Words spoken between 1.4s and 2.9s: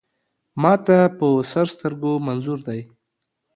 سر سترګو منظور دی.